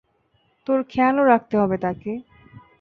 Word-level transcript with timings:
তোর 0.67 0.79
খেয়ালও 0.83 1.23
রাখতে 1.23 1.55
হবে 1.57 1.77
তাকে। 1.77 2.11